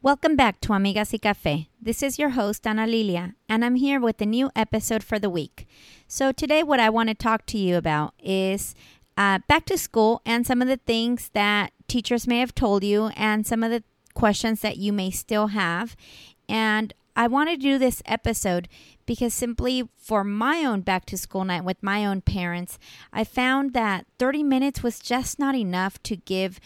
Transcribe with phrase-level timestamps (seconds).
[0.00, 1.66] Welcome back to Amigas y Café.
[1.82, 5.28] This is your host, Ana Lilia, and I'm here with a new episode for the
[5.28, 5.66] week.
[6.06, 8.76] So, today, what I want to talk to you about is
[9.16, 13.10] uh, back to school and some of the things that teachers may have told you,
[13.16, 13.82] and some of the
[14.14, 15.96] questions that you may still have.
[16.48, 18.68] And I want to do this episode
[19.04, 22.78] because simply for my own back to school night with my own parents,
[23.12, 26.60] I found that 30 minutes was just not enough to give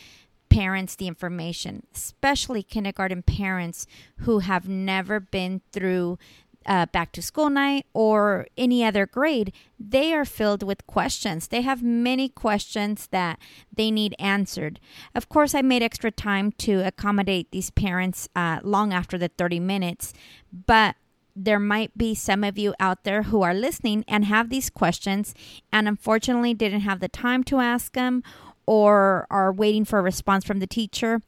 [0.53, 3.87] parents the information, especially kindergarten parents
[4.18, 6.18] who have never been through
[6.67, 11.49] uh, back to school night or any other grade, they are filled with questions.
[11.49, 13.39] They have many questions that
[13.75, 14.79] they need answered.
[15.14, 19.61] Of course, I made extra time to accommodate these parents uh, long after the 30
[19.61, 20.12] minutes,
[20.53, 20.96] but
[21.34, 25.34] there might be some of you out there who are listening and have these questions
[25.73, 28.23] and unfortunately didn't have the time to ask them
[28.72, 31.21] or are waiting for a response from the teacher.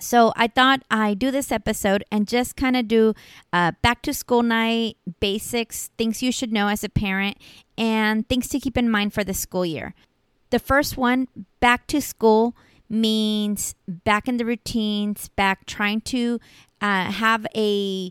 [0.00, 3.14] So I thought I do this episode and just kind of do
[3.52, 7.38] uh, back to school night basics, things you should know as a parent,
[7.78, 9.94] and things to keep in mind for the school year.
[10.50, 11.28] The first one,
[11.60, 12.56] back to school,
[12.90, 16.40] means back in the routines, back trying to
[16.80, 18.10] uh, have a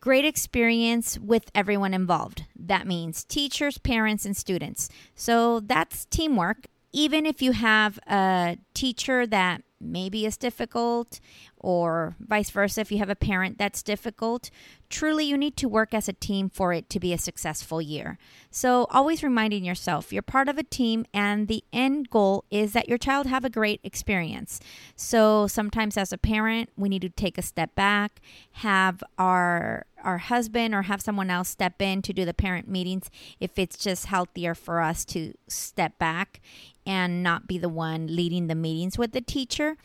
[0.00, 2.44] great experience with everyone involved.
[2.56, 4.88] That means teachers, parents, and students.
[5.14, 11.20] So that's teamwork even if you have a teacher that maybe is difficult
[11.56, 14.50] or vice versa if you have a parent that's difficult
[14.90, 18.18] truly you need to work as a team for it to be a successful year.
[18.50, 22.88] So always reminding yourself you're part of a team and the end goal is that
[22.88, 24.60] your child have a great experience.
[24.96, 28.20] So sometimes as a parent we need to take a step back
[28.52, 33.10] have our our husband or have someone else step in to do the parent meetings
[33.38, 36.40] if it's just healthier for us to step back
[36.90, 39.76] and not be the one leading the meetings with the teacher.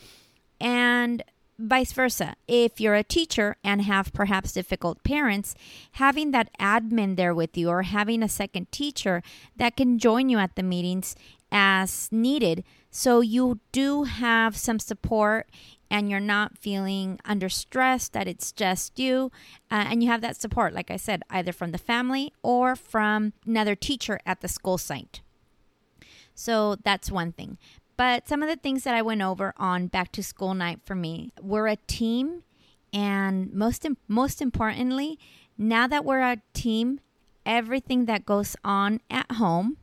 [0.59, 1.23] And
[1.59, 2.35] vice versa.
[2.47, 5.53] If you're a teacher and have perhaps difficult parents,
[5.93, 9.21] having that admin there with you or having a second teacher
[9.55, 11.15] that can join you at the meetings
[11.51, 15.47] as needed so you do have some support
[15.91, 19.31] and you're not feeling under stress that it's just you
[19.69, 23.31] uh, and you have that support like i said either from the family or from
[23.45, 25.21] another teacher at the school site
[26.35, 27.57] so that's one thing.
[27.97, 30.95] But some of the things that I went over on back to school night for
[30.95, 32.43] me, we're a team
[32.93, 35.17] and most most importantly,
[35.57, 36.99] now that we're a team,
[37.45, 39.77] everything that goes on at home,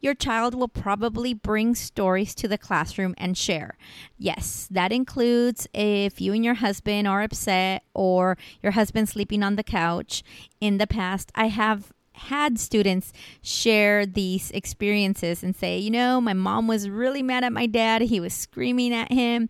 [0.00, 3.76] your child will probably bring stories to the classroom and share.
[4.18, 9.56] Yes, that includes if you and your husband are upset or your husband sleeping on
[9.56, 10.22] the couch.
[10.60, 13.12] In the past, I have had students
[13.42, 18.02] share these experiences and say, you know, my mom was really mad at my dad.
[18.02, 19.48] He was screaming at him,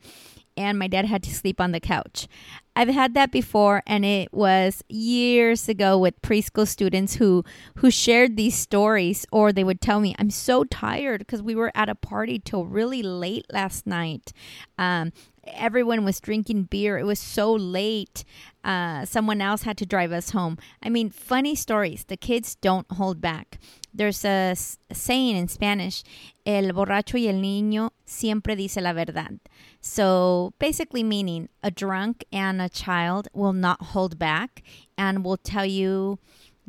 [0.61, 2.29] and my dad had to sleep on the couch.
[2.77, 7.45] I've had that before and it was years ago with preschool students who
[7.77, 11.73] who shared these stories or they would tell me I'm so tired because we were
[11.75, 14.33] at a party till really late last night.
[14.79, 15.13] Um,
[15.47, 16.99] everyone was drinking beer.
[16.99, 18.25] It was so late.
[18.63, 20.59] Uh, someone else had to drive us home.
[20.83, 22.05] I mean, funny stories.
[22.05, 23.59] The kids don't hold back.
[23.93, 24.55] There's a,
[24.91, 26.05] a saying in Spanish,
[26.47, 29.39] el borracho y el niño siempre dice la verdad.
[29.81, 34.63] So basically meaning a drunk and a child will not hold back
[34.99, 36.19] and will tell you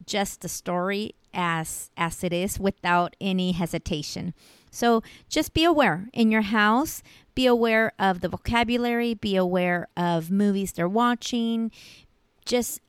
[0.06, 4.34] just the story as as it is without any hesitation.
[4.72, 7.04] So just be aware in your house,
[7.36, 11.72] be aware of the vocabulary, be aware of movies they're watching.
[12.46, 12.80] Just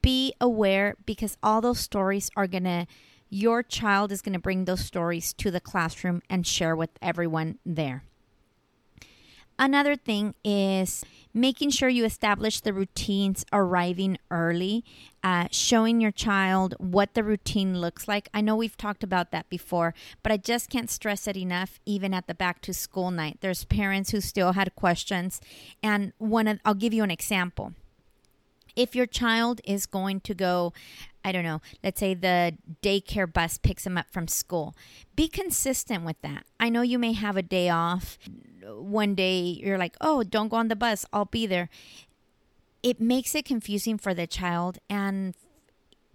[0.00, 2.86] be aware because all those stories are going to
[3.28, 7.58] your child is going to bring those stories to the classroom and share with everyone
[7.64, 8.04] there.
[9.62, 14.84] Another thing is making sure you establish the routines arriving early,
[15.22, 18.28] uh, showing your child what the routine looks like.
[18.34, 21.78] I know we've talked about that before, but I just can't stress it enough.
[21.86, 25.40] Even at the back to school night, there's parents who still had questions,
[25.80, 27.72] and one of, I'll give you an example.
[28.76, 30.72] If your child is going to go
[31.24, 34.74] I don't know, let's say the daycare bus picks them up from school.
[35.14, 36.44] Be consistent with that.
[36.58, 38.18] I know you may have a day off.
[38.64, 41.68] One day you're like, oh, don't go on the bus, I'll be there.
[42.82, 45.34] It makes it confusing for the child and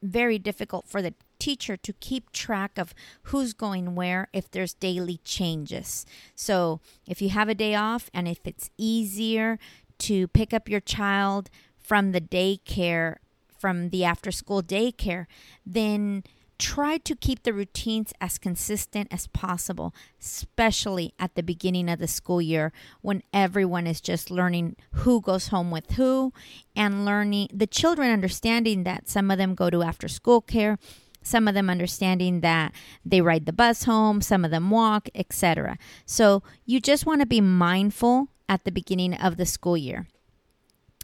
[0.03, 2.93] very difficult for the teacher to keep track of
[3.23, 6.05] who's going where if there's daily changes.
[6.35, 9.57] So if you have a day off and if it's easier
[9.99, 11.49] to pick up your child
[11.87, 13.15] from the daycare
[13.57, 15.25] from the after school daycare,
[15.65, 16.23] then
[16.59, 22.07] try to keep the routines as consistent as possible, especially at the beginning of the
[22.07, 26.33] school year when everyone is just learning who goes home with who
[26.75, 30.79] and learning the children understanding that some of them go to after school care,
[31.21, 32.71] some of them understanding that
[33.05, 35.77] they ride the bus home, some of them walk, etc.
[36.05, 40.07] So you just want to be mindful at the beginning of the school year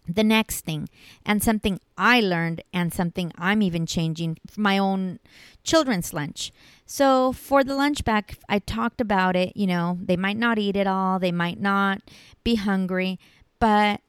[0.08, 0.90] the next thing
[1.26, 5.20] and something I learned and something I'm even changing my own
[5.64, 6.52] children's lunch.
[6.86, 10.76] So for the lunch back, I talked about it, you know, they might not eat
[10.76, 12.02] it all, they might not
[12.44, 13.20] be hungry,
[13.60, 14.02] but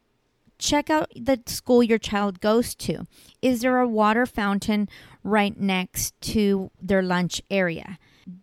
[0.59, 3.07] check out the school your child goes to.
[3.43, 4.89] Is there a water fountain
[5.23, 7.99] right next to their lunch area?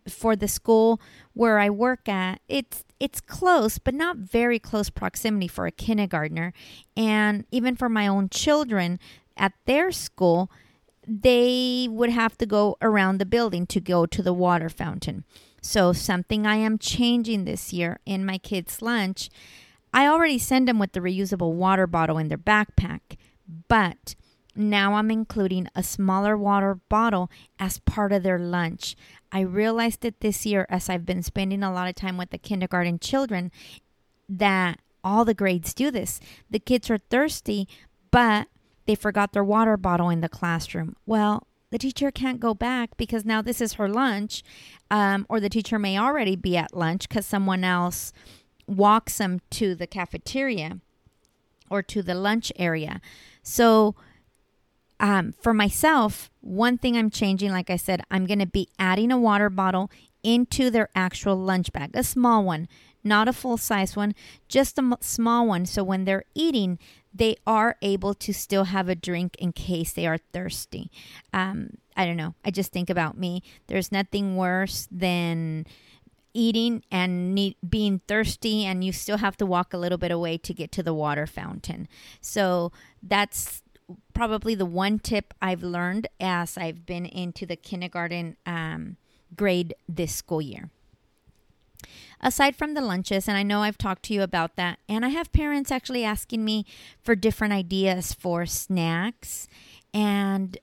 [0.07, 1.01] For the school
[1.33, 6.53] where I work at, it's it's close, but not very close proximity for a kindergartner.
[6.95, 8.99] And even for my own children
[9.35, 10.51] at their school,
[11.07, 15.23] they would have to go around the building to go to the water fountain.
[15.61, 19.29] So, something I am changing this year in my kids' lunch,
[19.93, 23.17] I already send them with the reusable water bottle in their backpack,
[23.67, 24.15] but
[24.55, 27.29] now I'm including a smaller water bottle
[27.59, 28.95] as part of their lunch.
[29.31, 32.37] I realized it this year as I've been spending a lot of time with the
[32.37, 33.51] kindergarten children
[34.27, 36.19] that all the grades do this.
[36.49, 37.67] The kids are thirsty,
[38.11, 38.47] but
[38.85, 40.95] they forgot their water bottle in the classroom.
[41.05, 44.43] Well, the teacher can't go back because now this is her lunch,
[44.89, 48.11] um, or the teacher may already be at lunch because someone else
[48.67, 50.79] walks them to the cafeteria
[51.69, 52.99] or to the lunch area.
[53.41, 53.95] So,
[55.01, 59.11] um, for myself, one thing I'm changing, like I said, I'm going to be adding
[59.11, 59.89] a water bottle
[60.23, 62.67] into their actual lunch bag, a small one,
[63.03, 64.13] not a full size one,
[64.47, 65.65] just a m- small one.
[65.65, 66.77] So when they're eating,
[67.11, 70.91] they are able to still have a drink in case they are thirsty.
[71.33, 72.35] Um, I don't know.
[72.45, 73.41] I just think about me.
[73.65, 75.65] There's nothing worse than
[76.33, 80.37] eating and need, being thirsty and you still have to walk a little bit away
[80.37, 81.87] to get to the water fountain.
[82.21, 82.71] So
[83.01, 83.63] that's
[84.13, 88.97] probably the one tip I've learned as I've been into the kindergarten um,
[89.35, 90.69] grade this school year.
[92.21, 95.09] Aside from the lunches, and I know I've talked to you about that, and I
[95.09, 96.65] have parents actually asking me
[97.01, 99.47] for different ideas for snacks.
[99.91, 100.57] And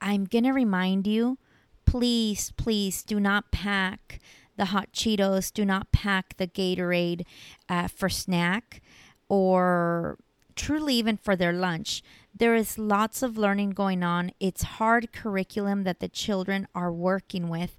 [0.00, 1.38] I'm going to remind you
[1.84, 4.20] please, please do not pack
[4.56, 7.24] the hot Cheetos, do not pack the Gatorade
[7.68, 8.80] uh, for snack
[9.28, 10.18] or
[10.54, 12.02] truly even for their lunch.
[12.34, 14.32] There is lots of learning going on.
[14.40, 17.76] It's hard curriculum that the children are working with,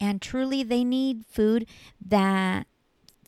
[0.00, 1.66] and truly they need food
[2.04, 2.66] that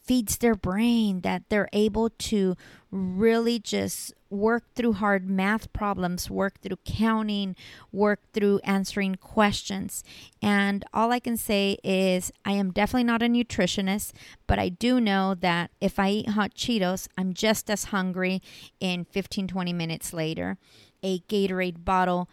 [0.06, 2.56] feeds their brain, that they're able to
[2.90, 7.54] really just work through hard math problems, work through counting,
[7.92, 10.02] work through answering questions.
[10.42, 14.12] And all I can say is, I am definitely not a nutritionist,
[14.46, 18.42] but I do know that if I eat hot Cheetos, I'm just as hungry
[18.80, 20.58] in 15, 20 minutes later.
[21.02, 22.28] A Gatorade bottle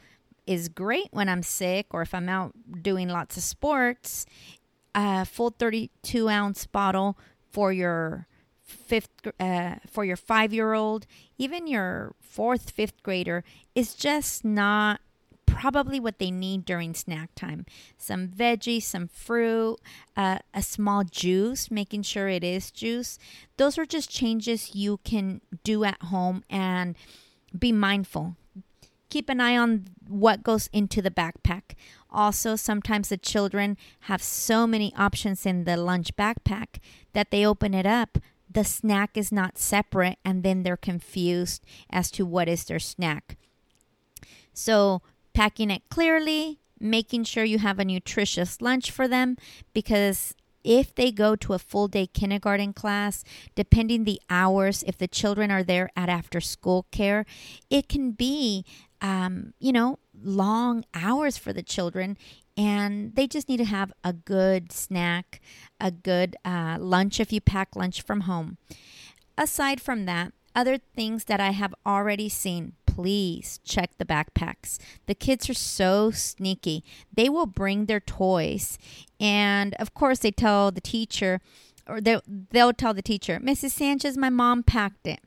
[0.46, 4.26] is great when I'm sick or if I'm out doing lots of sports.
[4.96, 7.18] A full 32 ounce bottle
[7.54, 8.28] for your
[8.64, 9.10] fifth
[9.40, 11.06] uh, for your five year old
[11.38, 13.44] even your fourth fifth grader
[13.76, 15.00] is just not
[15.46, 17.66] probably what they need during snack time.
[17.98, 19.78] Some veggies some fruit
[20.18, 23.20] uh, a small juice making sure it is juice.
[23.58, 26.96] Those are just changes you can do at home and
[27.58, 28.36] be mindful.
[29.10, 31.76] Keep an eye on what goes into the backpack.
[32.14, 36.80] Also, sometimes the children have so many options in the lunch backpack
[37.14, 38.18] that they open it up.
[38.50, 43.38] The snack is not separate, and then they're confused as to what is their snack.
[44.54, 45.02] So,
[45.34, 49.38] packing it clearly, making sure you have a nutritious lunch for them
[49.74, 53.24] because if they go to a full day kindergarten class,
[53.56, 57.26] depending the hours, if the children are there at after school care,
[57.70, 58.66] it can be
[59.04, 62.18] um, you know, long hours for the children,
[62.58, 65.42] and they just need to have a good snack,
[65.80, 68.58] a good uh, lunch if you pack lunch from home.
[69.38, 74.78] Aside from that, other things that I have already seen, please check the backpacks.
[75.08, 76.84] The kids are so sneaky.
[77.14, 78.80] They will bring their toys,
[79.20, 81.42] and of course, they tell the teacher,
[81.86, 83.72] or they'll, they'll tell the teacher, Mrs.
[83.72, 85.20] Sanchez, my mom packed it.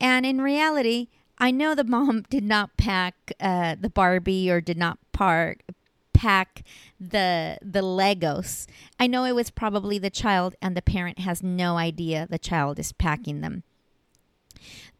[0.00, 1.08] And in reality,
[1.42, 5.64] I know the mom did not pack uh, the Barbie or did not park
[6.14, 6.62] pack
[7.00, 8.68] the the Legos.
[9.00, 12.78] I know it was probably the child and the parent has no idea the child
[12.78, 13.64] is packing them.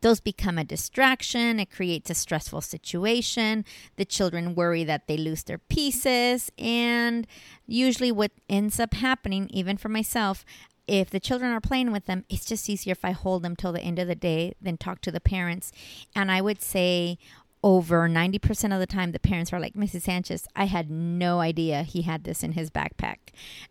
[0.01, 1.61] those become a distraction.
[1.61, 3.65] It creates a stressful situation.
[3.95, 6.51] The children worry that they lose their pieces.
[6.59, 7.25] And
[7.69, 10.45] usually, what ends up happening, even for myself,
[10.93, 13.73] if the children are playing with them, it's just easier if I hold them till
[13.73, 15.73] the end of the day than talk to the parents.
[16.15, 17.17] And I would say
[17.65, 21.85] over 90% of the time the parents are like mrs sanchez i had no idea
[21.85, 23.19] he had this in his backpack.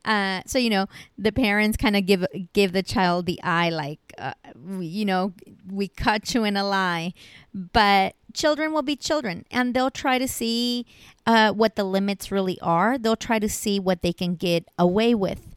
[0.05, 0.85] Uh, so you know
[1.17, 4.33] the parents kind of give give the child the eye like uh,
[4.79, 5.33] you know
[5.69, 7.13] we caught you in a lie.
[7.53, 10.85] But children will be children and they'll try to see
[11.27, 12.97] uh, what the limits really are.
[12.97, 15.50] They'll try to see what they can get away with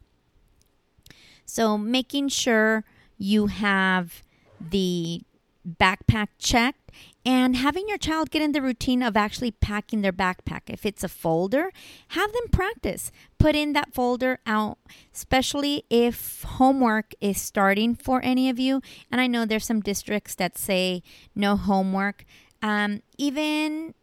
[1.45, 2.85] so making sure
[3.19, 4.23] you have
[4.61, 5.23] the
[5.67, 6.91] backpack checked
[7.27, 10.63] and having your child get in the routine of actually packing their backpack.
[10.69, 11.73] If it's a folder,
[12.09, 13.11] have them practice.
[13.39, 14.79] Put in that folder out,
[15.15, 18.83] especially if homework is starting for any of you.
[19.11, 21.03] And I know there's some districts that say
[21.35, 22.25] no homework.
[22.63, 23.95] Um, even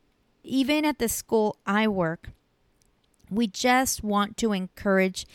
[0.43, 2.29] even at the school I work,
[3.29, 5.27] we just want to encourage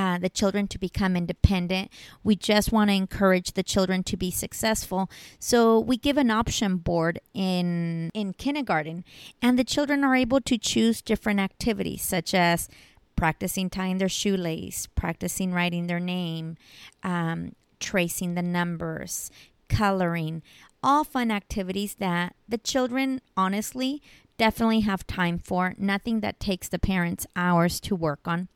[0.00, 1.90] uh, the children to become independent.
[2.24, 5.10] We just want to encourage the children to be successful.
[5.38, 9.04] So we give an option board in in kindergarten,
[9.42, 12.68] and the children are able to choose different activities such as
[13.14, 16.56] practicing tying their shoelace, practicing writing their name,
[17.02, 19.30] um, tracing the numbers,
[19.68, 20.42] coloring.
[20.82, 24.00] All fun activities that the children honestly
[24.38, 25.74] definitely have time for.
[25.76, 28.48] Nothing that takes the parents hours to work on.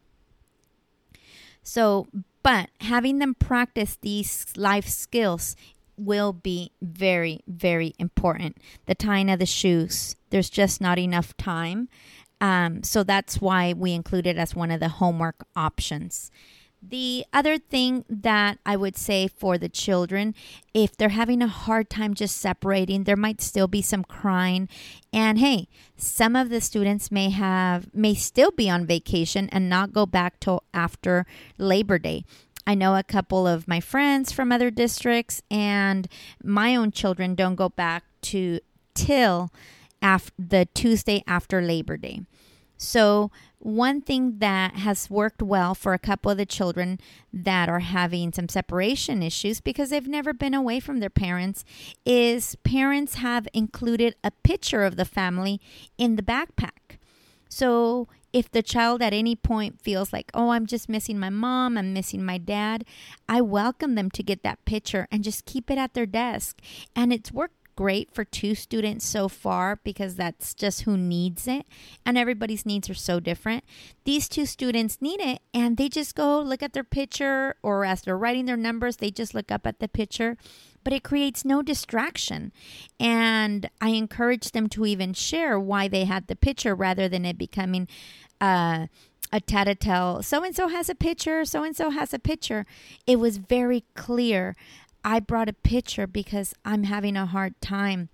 [1.64, 2.06] So,
[2.42, 5.56] but having them practice these life skills
[5.96, 8.58] will be very, very important.
[8.86, 11.88] The tying of the shoes, there's just not enough time.
[12.40, 16.30] Um, so that's why we include it as one of the homework options.
[16.86, 20.34] The other thing that I would say for the children,
[20.74, 24.68] if they're having a hard time just separating, there might still be some crying.
[25.12, 29.92] And hey, some of the students may have may still be on vacation and not
[29.92, 31.24] go back till after
[31.56, 32.24] Labor Day.
[32.66, 36.06] I know a couple of my friends from other districts and
[36.42, 38.60] my own children don't go back to
[38.94, 39.50] till
[40.02, 42.20] after the Tuesday after Labor Day.
[42.84, 47.00] So one thing that has worked well for a couple of the children
[47.32, 51.64] that are having some separation issues because they've never been away from their parents
[52.04, 55.60] is parents have included a picture of the family
[55.96, 56.98] in the backpack.
[57.48, 61.78] So if the child at any point feels like, oh, I'm just missing my mom,
[61.78, 62.84] I'm missing my dad,
[63.28, 66.60] I welcome them to get that picture and just keep it at their desk.
[66.94, 71.66] And it's worked great for two students so far because that's just who needs it
[72.04, 73.64] and everybody's needs are so different.
[74.04, 78.02] These two students need it and they just go look at their picture or as
[78.02, 80.36] they're writing their numbers, they just look up at the picture.
[80.82, 82.52] But it creates no distraction.
[83.00, 87.38] And I encourage them to even share why they had the picture rather than it
[87.38, 87.88] becoming
[88.38, 88.88] uh,
[89.32, 92.66] a tell so and so has a picture, so and so has a picture.
[93.06, 94.54] It was very clear
[95.04, 98.08] I brought a picture because I'm having a hard time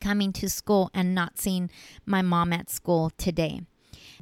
[0.00, 1.70] coming to school and not seeing
[2.04, 3.62] my mom at school today.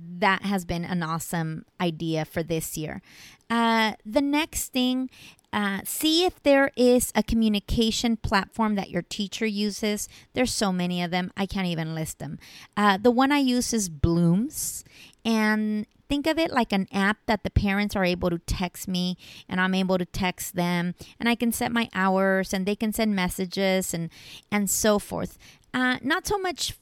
[0.01, 3.03] That has been an awesome idea for this year.
[3.51, 5.11] Uh, the next thing,
[5.53, 10.09] uh, see if there is a communication platform that your teacher uses.
[10.35, 12.39] There's so many of them, I can't even list them.
[12.77, 14.85] Uh, the one I use is Bloomz,
[15.25, 19.17] and think of it like an app that the parents are able to text me
[19.49, 22.93] and I'm able to text them and I can set my hours and they can
[22.93, 24.11] send messages and
[24.51, 25.39] and so forth.
[25.75, 26.75] Uh, not so much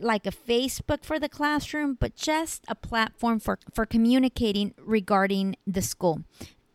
[0.00, 5.82] like a Facebook for the classroom, but just a platform for, for communicating regarding the
[5.82, 6.22] school,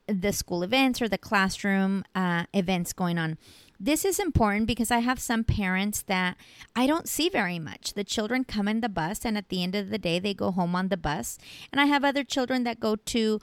[0.07, 3.37] the school events or the classroom uh, events going on.
[3.83, 6.37] This is important because I have some parents that
[6.75, 7.95] I don't see very much.
[7.95, 10.51] The children come in the bus, and at the end of the day, they go
[10.51, 11.39] home on the bus.
[11.71, 13.39] And I have other children that go to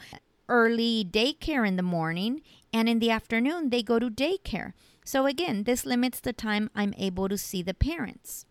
[0.49, 2.43] early daycare in the morning,
[2.73, 4.75] and in the afternoon, they go to daycare.
[5.05, 8.47] So, again, this limits the time I'm able to see the parents.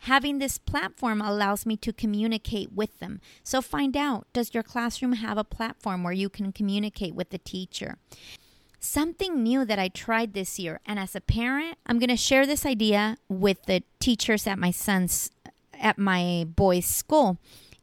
[0.00, 3.22] Having this platform allows me to communicate with them.
[3.42, 7.38] So, find out does your classroom have a platform where you can communicate with the
[7.38, 7.96] teacher?
[8.80, 10.80] Something new that I tried this year.
[10.86, 14.70] And as a parent, I'm going to share this idea with the teachers at my
[14.70, 15.30] son's,
[15.74, 17.38] at my boy's school,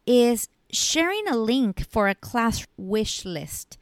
[0.06, 3.78] is sharing a link for a class wish list.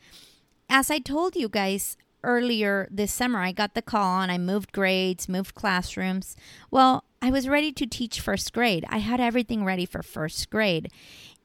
[0.70, 4.72] As I told you guys earlier this summer, I got the call and I moved
[4.72, 6.36] grades, moved classrooms.
[6.70, 8.86] Well, I was ready to teach first grade.
[8.90, 10.92] I had everything ready for first grade.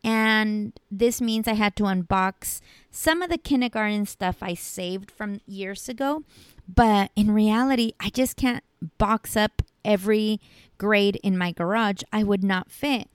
[0.06, 2.60] And this means I had to unbox
[2.92, 6.22] some of the kindergarten stuff I saved from years ago.
[6.72, 8.62] But in reality, I just can't
[8.98, 10.40] box up every
[10.78, 12.02] grade in my garage.
[12.12, 13.08] I would not fit.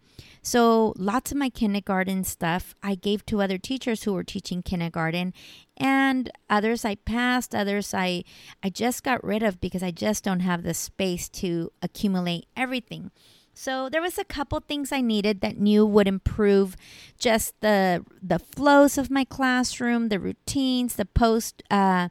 [0.44, 5.34] So, lots of my kindergarten stuff I gave to other teachers who were teaching kindergarten,
[5.78, 8.24] and others I passed, others I
[8.64, 13.12] I just got rid of because I just don't have the space to accumulate everything.
[13.54, 16.76] So there was a couple things I needed that knew would improve
[17.20, 22.10] just the the flows of my classroom, the routines, the post uh,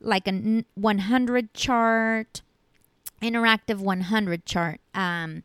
[0.00, 2.42] like a 100 chart,
[3.20, 4.80] interactive 100 chart.
[4.94, 5.42] Um,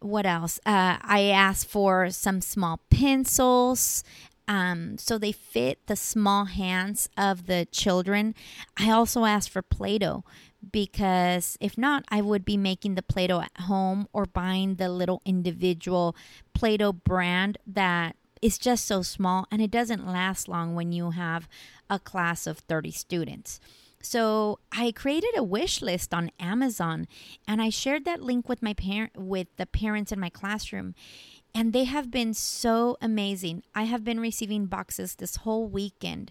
[0.00, 0.58] what else?
[0.66, 4.04] Uh, I asked for some small pencils.
[4.48, 8.34] Um, so they fit the small hands of the children.
[8.76, 10.22] I also asked for Play Doh
[10.70, 14.88] because if not, I would be making the Play Doh at home or buying the
[14.88, 16.16] little individual
[16.54, 21.10] Play Doh brand that is just so small and it doesn't last long when you
[21.10, 21.48] have
[21.88, 23.60] a class of 30 students.
[24.02, 27.08] So I created a wish list on Amazon
[27.48, 30.94] and I shared that link with my parent with the parents in my classroom
[31.56, 33.62] and they have been so amazing.
[33.74, 36.30] I have been receiving boxes this whole weekend.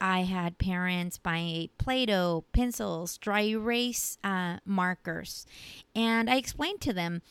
[0.00, 5.46] I had parents buy Play Doh, pencils, dry erase uh, markers.
[5.94, 7.22] And I explained to them,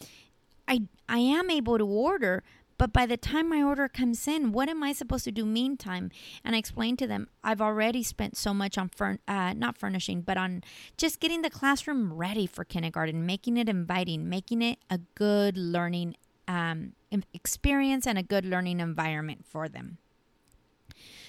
[0.67, 2.43] I, I am able to order,
[2.77, 6.10] but by the time my order comes in, what am I supposed to do meantime?
[6.43, 8.89] And I explained to them, I've already spent so much on
[9.27, 10.63] uh, not furnishing, but on
[10.98, 16.15] just getting the classroom ready for kindergarten, making it inviting, making it a good learning
[16.48, 16.93] um,
[17.34, 19.98] experience and a good learning environment for them.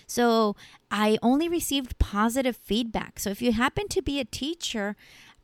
[0.07, 0.57] So
[0.91, 3.19] I only received positive feedback.
[3.19, 4.97] So if you happen to be a teacher,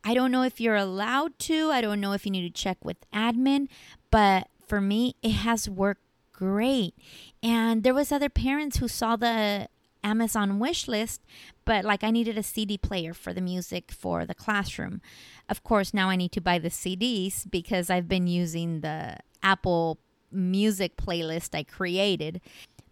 [0.03, 2.85] I don't know if you're allowed to, I don't know if you need to check
[2.85, 3.69] with admin,
[4.11, 6.03] but for me, it has worked
[6.33, 6.95] great.
[7.43, 9.69] And there was other parents who saw the
[10.03, 11.21] Amazon wish list,
[11.65, 15.03] but like I needed a CD player for the music for the classroom.
[15.49, 19.99] Of course, now I need to buy the CDs because I've been using the Apple
[20.33, 22.41] music playlist I created.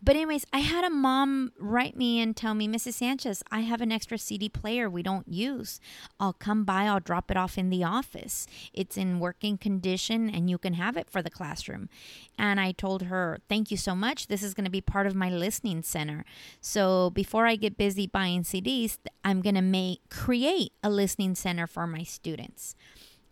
[0.01, 2.95] But, anyways, I had a mom write me and tell me, Mrs.
[2.95, 5.81] Sanchez, I have an extra CD player we don't use.
[6.21, 8.47] I'll come by, I'll drop it off in the office.
[8.73, 11.89] It's in working condition and you can have it for the classroom.
[12.39, 14.29] And I told her, Thank you so much.
[14.29, 16.25] This is going to be part of my listening center.
[16.61, 21.67] So, before I get busy buying CDs, I'm going to make create a listening center
[21.67, 22.77] for my students.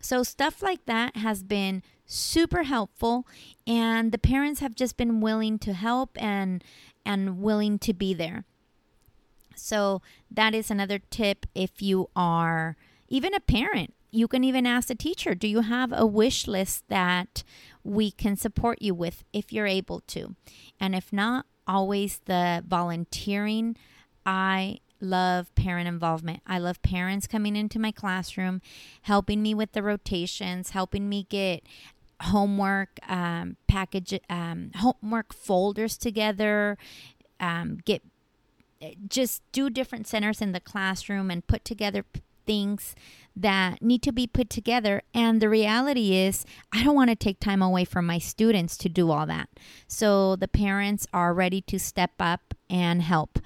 [0.01, 3.27] So, stuff like that has been super helpful
[3.67, 6.63] and the parents have just been willing to help and
[7.05, 8.45] and willing to be there.
[9.55, 12.75] So, that is another tip if you are
[13.07, 13.93] even a parent.
[14.11, 17.43] You can even ask the teacher, do you have a wish list that
[17.83, 20.35] we can support you with if you're able to?
[20.79, 23.75] And if not, always the volunteering.
[24.25, 26.41] I love parent involvement.
[26.47, 28.61] I love parents coming into my classroom,
[29.03, 31.63] helping me with the rotations, helping me get
[32.21, 36.77] homework um, package, um, homework folders together,
[37.39, 38.01] um, get
[39.07, 42.05] just do different centers in the classroom and put together
[42.45, 42.95] things
[43.35, 45.01] that need to be put together.
[45.13, 48.89] And the reality is, I don't want to take time away from my students to
[48.89, 49.49] do all that.
[49.87, 53.39] So the parents are ready to step up and help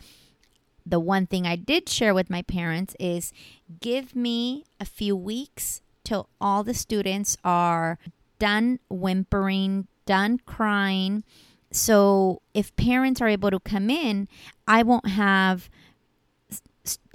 [0.86, 3.34] the one thing I did share with my parents is
[3.80, 8.00] give me a few weeks till all the students are
[8.42, 11.24] done whimpering, done crying.
[11.72, 14.28] So if parents are able to come in,
[14.68, 15.70] I won't have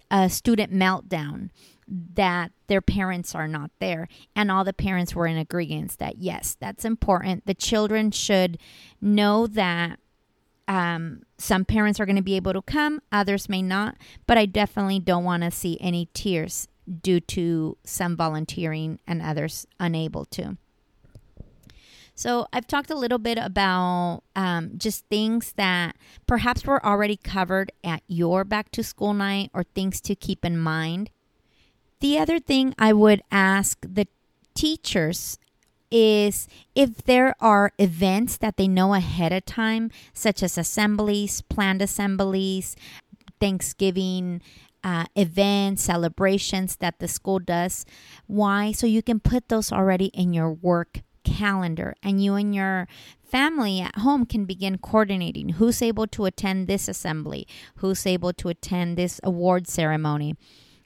[0.08, 1.50] a student meltdown
[1.88, 4.06] that their parents are not there.
[4.36, 7.44] And all the parents were in agreement that yes, that's important.
[7.44, 8.56] The children should
[9.00, 9.98] know that
[10.68, 13.96] um, some parents are going to be able to come, others may not,
[14.28, 16.68] but I definitely don't want to see any tears
[17.02, 20.56] due to some volunteering and others unable to.
[22.18, 27.72] So, I've talked a little bit about um, just things that perhaps were already covered
[27.84, 31.10] at your back to school night or things to keep in mind.
[32.00, 34.08] The other thing I would ask the
[34.54, 35.38] teachers
[35.90, 41.82] is if there are events that they know ahead of time, such as assemblies, planned
[41.82, 42.76] assemblies,
[43.40, 44.40] Thanksgiving,
[44.82, 47.84] uh, events, celebrations that the school does.
[48.26, 48.72] Why?
[48.72, 52.86] So you can put those already in your work calendar and you and your
[53.22, 58.48] family at home can begin coordinating who's able to attend this assembly, who's able to
[58.48, 60.34] attend this award ceremony.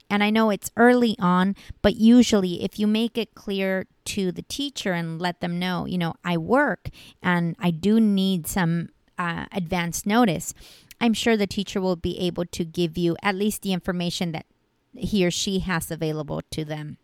[0.08, 4.42] And I know it's early on, but usually if you make it clear to the
[4.42, 6.88] teacher and let them know, you know, I work
[7.22, 10.52] and I do need some uh, advance notice,
[11.00, 14.46] I'm sure the teacher will be able to give you at least the information that
[14.94, 16.98] he or she has available to them.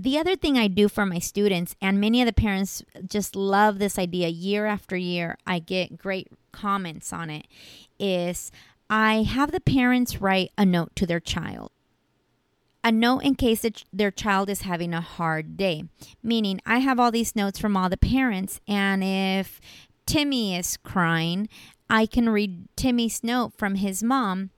[0.00, 3.78] The other thing I do for my students, and many of the parents just love
[3.78, 7.46] this idea year after year, I get great comments on it,
[7.98, 8.52] is
[8.88, 11.72] I have the parents write a note to their child.
[12.84, 15.82] A note in case their child is having a hard day.
[16.22, 19.60] Meaning, I have all these notes from all the parents, and if
[20.06, 21.48] Timmy is crying,
[21.90, 24.50] I can read Timmy's note from his mom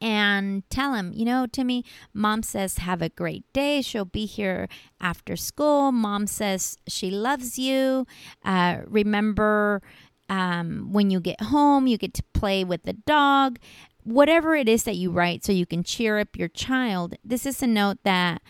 [0.00, 3.82] and tell him, you know, Timmy, mom says have a great day.
[3.82, 4.68] She'll be here
[5.00, 5.92] after school.
[5.92, 8.06] Mom says she loves you.
[8.44, 9.82] Uh, remember,
[10.28, 13.58] um, when you get home, you get to play with the dog.
[14.04, 17.16] Whatever it is that you write so you can cheer up your child.
[17.24, 18.40] This is a note that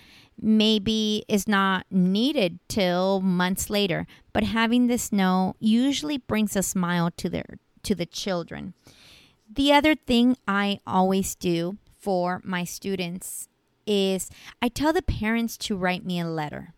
[0.40, 7.10] maybe is not needed till months later, but having this note usually brings a smile
[7.16, 8.74] to their to the children.
[9.48, 13.48] The other thing I always do for my students
[13.86, 14.28] is
[14.60, 16.74] I tell the parents to write me a letter.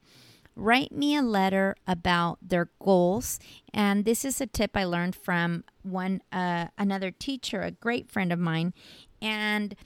[0.55, 3.39] Write me a letter about their goals,
[3.73, 8.33] and this is a tip I learned from one uh, another teacher, a great friend
[8.33, 8.75] of mine,
[9.23, 9.77] and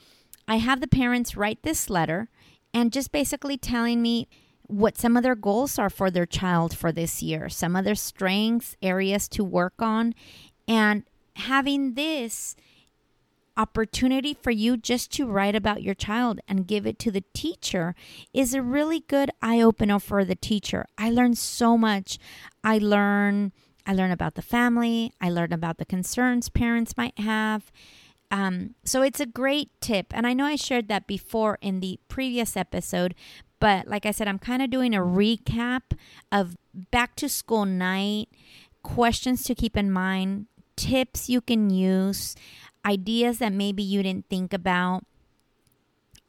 [0.48, 2.30] I have the parents write this letter
[2.72, 4.28] and just basically telling me
[4.66, 7.94] what some of their goals are for their child for this year, some of their
[7.94, 10.14] strengths, areas to work on,
[10.66, 11.04] and
[11.36, 12.56] having this
[13.56, 17.94] opportunity for you just to write about your child and give it to the teacher
[18.32, 20.86] is a really good eye opener for the teacher.
[20.96, 22.18] I learned so much.
[22.64, 23.52] I learn
[23.84, 27.72] I learn about the family, I learn about the concerns parents might have.
[28.30, 30.06] Um, so it's a great tip.
[30.12, 33.14] And I know I shared that before in the previous episode,
[33.60, 35.96] but like I said, I'm kind of doing a recap
[36.30, 38.28] of back to school night,
[38.82, 42.34] questions to keep in mind, tips you can use
[42.84, 45.04] ideas that maybe you didn't think about,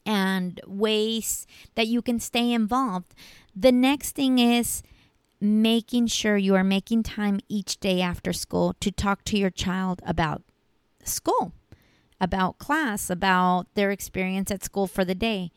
[0.05, 3.15] and ways that you can stay involved.
[3.55, 4.83] The next thing is
[5.39, 10.01] making sure you are making time each day after school to talk to your child
[10.05, 10.41] about
[11.03, 11.53] school,
[12.19, 15.51] about class, about their experience at school for the day.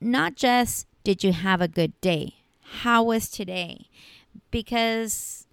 [0.00, 2.36] Not just, did you have a good day?
[2.82, 3.88] How was today?
[4.50, 5.46] Because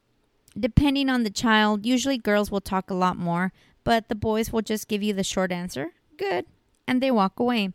[0.57, 4.61] depending on the child, usually girls will talk a lot more, but the boys will
[4.61, 6.45] just give you the short answer good,
[6.87, 7.73] and they walk away.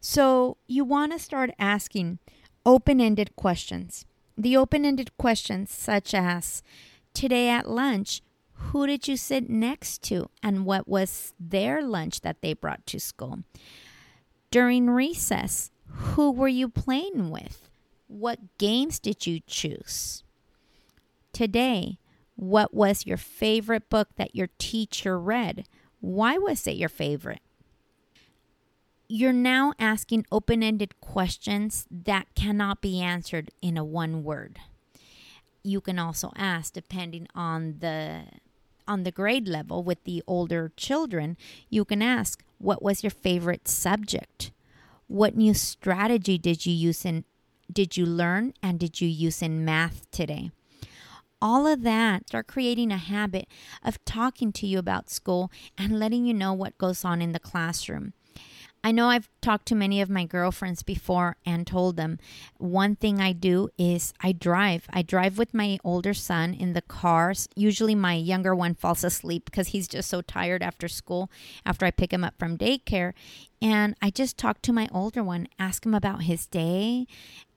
[0.00, 2.18] So you want to start asking
[2.64, 4.04] open ended questions.
[4.36, 6.62] The open ended questions, such as
[7.14, 12.42] today at lunch, who did you sit next to and what was their lunch that
[12.42, 13.40] they brought to school?
[14.50, 17.68] During recess, who were you playing with?
[18.06, 20.22] What games did you choose?
[21.32, 21.98] Today,
[22.38, 25.66] what was your favorite book that your teacher read?
[25.98, 27.40] Why was it your favorite?
[29.08, 34.60] You're now asking open ended questions that cannot be answered in a one word.
[35.64, 38.26] You can also ask, depending on the
[38.86, 41.36] on the grade level with the older children,
[41.68, 44.52] you can ask, what was your favorite subject?
[45.08, 47.24] What new strategy did you use in
[47.70, 50.52] did you learn and did you use in math today?
[51.40, 53.46] All of that, start creating a habit
[53.84, 57.38] of talking to you about school and letting you know what goes on in the
[57.38, 58.12] classroom.
[58.84, 62.18] I know I've talked to many of my girlfriends before and told them
[62.58, 64.86] one thing I do is I drive.
[64.90, 67.48] I drive with my older son in the cars.
[67.56, 71.28] Usually my younger one falls asleep because he's just so tired after school
[71.66, 73.14] after I pick him up from daycare.
[73.60, 77.06] And I just talk to my older one, ask him about his day,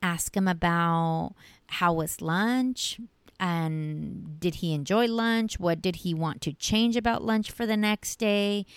[0.02, 1.36] ask him about
[1.68, 3.00] how was lunch,
[3.42, 5.60] and did he enjoy lunch?
[5.60, 8.68] What did he want to change about lunch for the next day?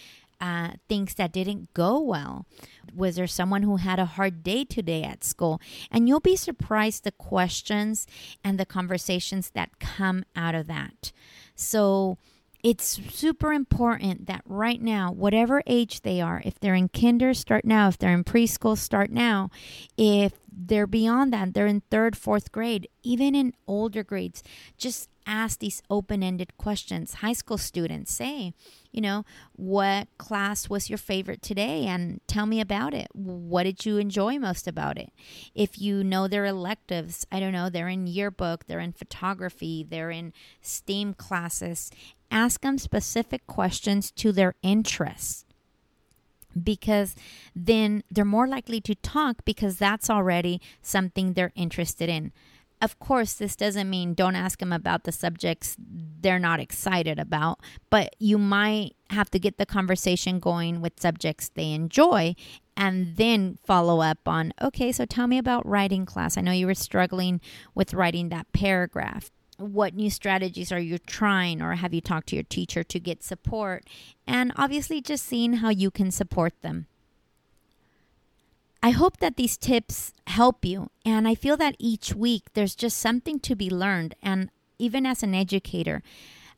[0.41, 2.47] Uh, things that didn't go well?
[2.95, 5.61] Was there someone who had a hard day today at school?
[5.91, 8.07] And you'll be surprised the questions
[8.43, 11.13] and the conversations that come out of that.
[11.55, 12.19] So,
[12.65, 17.67] it's super important that right now, whatever age they are, if they're in kinder, start
[17.67, 17.89] now.
[17.89, 19.51] If they're in preschool, start now.
[19.99, 24.43] If they're beyond that, they're in third, fourth grade, even in older grades,
[24.79, 27.15] just ask these open ended questions.
[27.15, 28.53] High school students say,
[28.93, 29.25] you know,
[29.57, 31.87] what class was your favorite today?
[31.87, 33.09] And tell me about it.
[33.13, 35.11] What did you enjoy most about it?
[35.55, 40.11] If you know their electives, I don't know, they're in yearbook, they're in photography, they're
[40.11, 41.91] in STEAM classes,
[42.31, 45.45] ask them specific questions to their interests
[46.63, 47.15] because
[47.55, 52.33] then they're more likely to talk because that's already something they're interested in
[52.85, 57.61] of course, this doesn't mean don't ask them about the subjects they're not excited about,
[57.89, 62.35] but you might have to get the conversation going with subjects they enjoy
[62.77, 66.37] and then follow up on, okay, so tell me about writing class.
[66.37, 67.41] I know you were struggling
[67.75, 69.31] with writing that paragraph.
[69.57, 73.23] What new strategies are you trying, or have you talked to your teacher to get
[73.23, 73.85] support?
[74.27, 76.87] And obviously, just seeing how you can support them.
[78.83, 80.91] I hope that these tips help you.
[81.07, 84.15] And I feel that each week there's just something to be learned.
[84.23, 86.03] And even as an educator,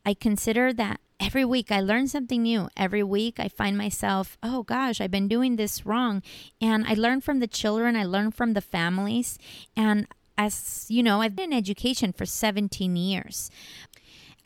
[0.05, 2.69] I consider that every week I learn something new.
[2.77, 6.21] Every week I find myself, oh gosh, I've been doing this wrong.
[6.61, 9.39] And I learn from the children, I learn from the families.
[9.77, 13.51] And as you know, I've been in education for 17 years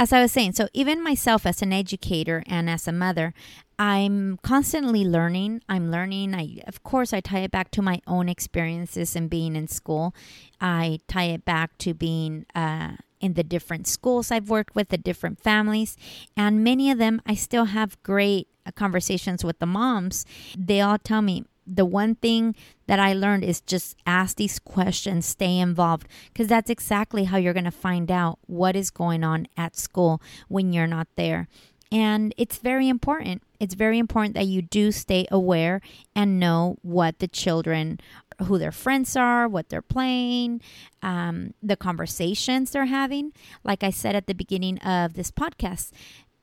[0.00, 3.34] as I was saying, so even myself as an educator and as a mother,
[3.78, 5.60] I'm constantly learning.
[5.68, 6.34] I'm learning.
[6.34, 10.14] I of course I tie it back to my own experiences and being in school.
[10.58, 14.96] I tie it back to being uh, in the different schools I've worked with, the
[14.96, 15.98] different families,
[16.34, 20.24] and many of them I still have great uh, conversations with the moms.
[20.56, 22.56] They all tell me, the one thing
[22.90, 27.52] that I learned is just ask these questions, stay involved, because that's exactly how you're
[27.52, 31.46] going to find out what is going on at school when you're not there.
[31.92, 33.44] And it's very important.
[33.60, 35.80] It's very important that you do stay aware
[36.16, 38.00] and know what the children,
[38.42, 40.60] who their friends are, what they're playing,
[41.00, 43.32] um, the conversations they're having.
[43.62, 45.92] Like I said at the beginning of this podcast,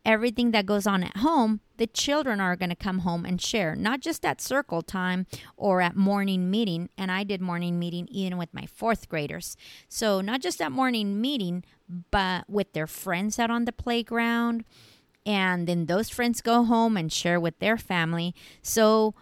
[0.08, 3.76] everything that goes on at home, the children are going to come home and share,
[3.76, 6.90] not just at circle time or at morning meeting.
[6.98, 9.58] And I did morning meeting even with my fourth graders.
[9.90, 11.66] So, not just at morning meeting,
[12.10, 14.64] but with their friends out on the playground.
[15.26, 18.34] And then those friends go home and share with their family.
[18.62, 19.14] So,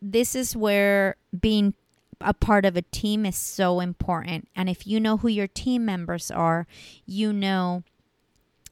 [0.00, 1.74] this is where being
[2.22, 4.48] a part of a team is so important.
[4.56, 6.66] And if you know who your team members are,
[7.04, 7.82] you know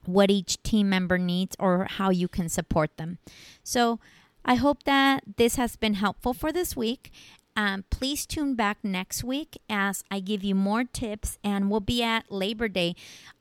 [0.04, 3.18] what each team member needs or how you can support them.
[3.62, 4.00] So
[4.44, 7.10] I hope that this has been helpful for this week.
[7.56, 12.02] Um, please tune back next week as I give you more tips and we'll be
[12.02, 12.94] at Labor Day.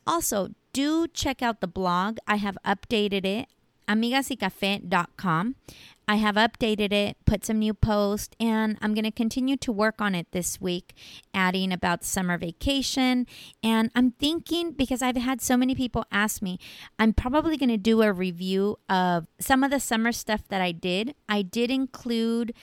[0.08, 2.18] Also, do check out the blog.
[2.28, 3.48] I have updated it,
[3.88, 5.56] amigasycafe.com.
[6.08, 10.00] I have updated it, put some new posts, and I'm going to continue to work
[10.00, 10.96] on it this week,
[11.34, 13.28] adding about summer vacation.
[13.62, 16.60] And I'm thinking, because I've had so many people ask me,
[16.98, 20.72] I'm probably going to do a review of some of the summer stuff that I
[20.72, 21.14] did.
[21.28, 22.54] I did include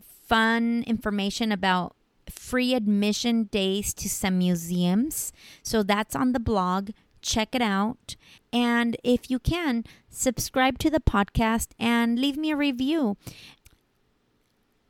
[0.00, 1.96] fun information about
[2.30, 5.32] free admission days to some museums.
[5.62, 6.90] So that's on the blog
[7.22, 8.16] check it out.
[8.52, 13.16] And if you can, subscribe to the podcast and leave me a review.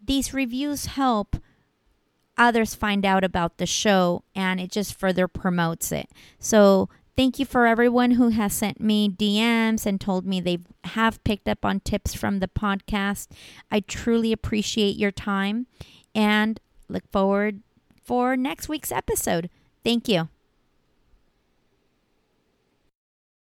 [0.05, 1.37] These reviews help
[2.37, 6.09] others find out about the show and it just further promotes it.
[6.39, 11.23] So, thank you for everyone who has sent me DMs and told me they have
[11.25, 13.29] picked up on tips from the podcast.
[13.71, 15.67] I truly appreciate your time
[16.15, 17.61] and look forward
[18.03, 19.51] for next week's episode.
[19.85, 20.29] Thank you.